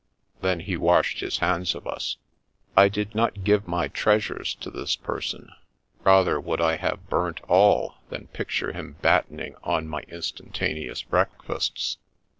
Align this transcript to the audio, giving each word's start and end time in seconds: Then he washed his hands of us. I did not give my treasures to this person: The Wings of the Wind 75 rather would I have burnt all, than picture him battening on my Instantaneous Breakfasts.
Then 0.41 0.61
he 0.61 0.77
washed 0.77 1.19
his 1.19 1.37
hands 1.37 1.75
of 1.75 1.85
us. 1.85 2.17
I 2.75 2.89
did 2.89 3.13
not 3.13 3.43
give 3.43 3.67
my 3.67 3.87
treasures 3.87 4.55
to 4.55 4.71
this 4.71 4.95
person: 4.95 5.41
The 5.41 5.43
Wings 5.45 5.49
of 5.53 5.75
the 5.75 5.89
Wind 5.97 6.05
75 6.05 6.05
rather 6.07 6.41
would 6.41 6.61
I 6.61 6.75
have 6.77 7.07
burnt 7.09 7.41
all, 7.41 7.95
than 8.09 8.25
picture 8.29 8.73
him 8.73 8.95
battening 9.03 9.53
on 9.61 9.87
my 9.87 10.01
Instantaneous 10.07 11.03
Breakfasts. 11.03 11.99